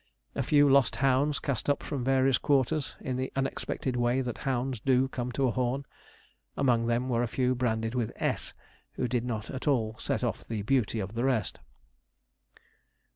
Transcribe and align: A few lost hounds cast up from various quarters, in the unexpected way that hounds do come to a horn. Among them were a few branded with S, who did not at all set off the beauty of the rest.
A 0.33 0.41
few 0.41 0.67
lost 0.67 0.95
hounds 0.95 1.37
cast 1.37 1.69
up 1.69 1.83
from 1.83 2.03
various 2.03 2.39
quarters, 2.39 2.95
in 3.01 3.17
the 3.17 3.31
unexpected 3.35 3.95
way 3.95 4.21
that 4.21 4.39
hounds 4.39 4.79
do 4.79 5.07
come 5.07 5.31
to 5.33 5.47
a 5.47 5.51
horn. 5.51 5.85
Among 6.57 6.87
them 6.87 7.07
were 7.07 7.21
a 7.21 7.27
few 7.27 7.53
branded 7.53 7.93
with 7.93 8.11
S, 8.15 8.55
who 8.93 9.07
did 9.07 9.23
not 9.23 9.51
at 9.51 9.67
all 9.67 9.95
set 9.99 10.23
off 10.23 10.43
the 10.43 10.63
beauty 10.63 10.99
of 10.99 11.13
the 11.13 11.23
rest. 11.23 11.59